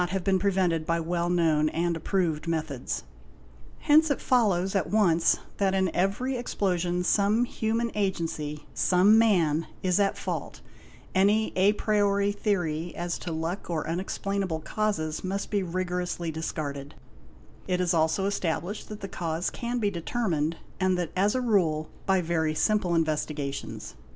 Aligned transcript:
have 0.09 0.23
been 0.23 0.39
prevented 0.39 0.83
by 0.83 0.99
well 0.99 1.29
known 1.29 1.69
and 1.69 1.95
approved 1.95 2.47
methods'. 2.47 3.03
Hence 3.81 4.09
it 4.09 4.19
follows 4.19 4.73
at 4.73 4.89
once 4.89 5.37
that 5.57 5.75
in 5.75 5.95
every 5.95 6.37
explosion 6.37 7.03
some 7.03 7.45
human 7.45 7.91
agency, 7.93 8.65
some 8.73 9.19
man, 9.19 9.67
is 9.83 9.99
at 9.99 10.17
fault; 10.17 10.61
any 11.13 11.53
a 11.55 11.73
priori 11.73 12.31
theory 12.31 12.95
as 12.95 13.19
to 13.19 13.31
luck 13.31 13.69
or 13.69 13.87
unexplainable 13.87 14.61
causes 14.61 15.23
must 15.23 15.51
be 15.51 15.61
rigorously 15.61 16.31
discarded; 16.31 16.95
it 17.67 17.79
is 17.79 17.93
also 17.93 18.25
established 18.25 18.89
that 18.89 19.01
the 19.01 19.07
cause 19.07 19.51
can 19.51 19.77
be 19.77 19.91
determined, 19.91 20.57
and 20.79 20.97
that 20.97 21.11
as 21.15 21.35
a 21.35 21.41
rule 21.41 21.91
by 22.07 22.21
very 22.21 22.55
simple 22.55 22.95
investigations. 22.95 23.93